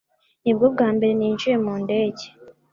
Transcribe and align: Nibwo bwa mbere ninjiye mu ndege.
Nibwo 0.43 0.65
bwa 0.73 0.87
mbere 0.95 1.13
ninjiye 1.15 1.55
mu 1.65 1.73
ndege. 1.83 2.25